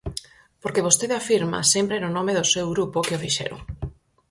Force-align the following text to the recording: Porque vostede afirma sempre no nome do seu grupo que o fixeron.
Porque 0.61 0.85
vostede 0.87 1.15
afirma 1.17 1.69
sempre 1.73 1.97
no 1.99 2.09
nome 2.17 2.31
do 2.37 2.45
seu 2.53 2.65
grupo 2.73 3.05
que 3.07 3.15
o 3.17 3.21
fixeron. 3.25 3.59